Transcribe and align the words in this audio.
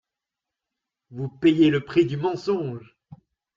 Vous 1.11 1.29
payez 1.29 1.69
le 1.69 1.85
prix 1.85 2.07
du 2.07 2.17
mensonge 2.17 2.97